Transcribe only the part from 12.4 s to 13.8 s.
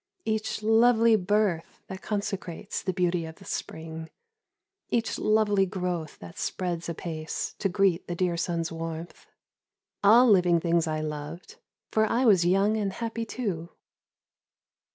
young and happy too.